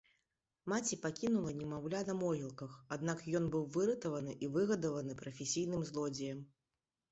[0.71, 6.45] Маці пакінула немаўля на могілках, аднак ён быў выратаваны і выгадаваны прафесійным злодзеем.